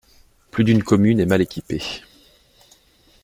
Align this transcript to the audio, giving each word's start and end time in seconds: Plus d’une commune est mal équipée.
Plus 0.49 0.63
d’une 0.63 0.81
commune 0.81 1.19
est 1.19 1.27
mal 1.27 1.41
équipée. 1.41 1.83